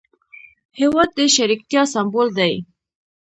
هېواد 0.79 1.09
د 1.17 1.19
شریکتیا 1.35 1.83
سمبول 1.93 2.27
دی. 2.39 2.53